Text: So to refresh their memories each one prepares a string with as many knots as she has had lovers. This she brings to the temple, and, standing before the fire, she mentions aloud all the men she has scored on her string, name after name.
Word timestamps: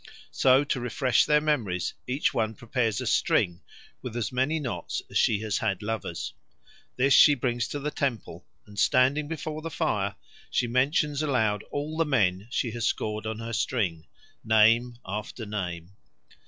So 0.31 0.63
to 0.63 0.79
refresh 0.79 1.25
their 1.25 1.39
memories 1.41 1.93
each 2.07 2.33
one 2.33 2.55
prepares 2.55 2.99
a 3.01 3.05
string 3.05 3.61
with 4.01 4.17
as 4.17 4.31
many 4.31 4.59
knots 4.59 5.03
as 5.11 5.17
she 5.19 5.39
has 5.41 5.59
had 5.59 5.83
lovers. 5.83 6.33
This 6.95 7.13
she 7.13 7.35
brings 7.35 7.67
to 7.67 7.77
the 7.77 7.91
temple, 7.91 8.43
and, 8.65 8.79
standing 8.79 9.27
before 9.27 9.61
the 9.61 9.69
fire, 9.69 10.15
she 10.49 10.65
mentions 10.65 11.21
aloud 11.21 11.63
all 11.69 11.97
the 11.97 12.05
men 12.05 12.47
she 12.49 12.71
has 12.71 12.87
scored 12.87 13.27
on 13.27 13.37
her 13.37 13.53
string, 13.53 14.07
name 14.43 14.97
after 15.05 15.45
name. 15.45 15.91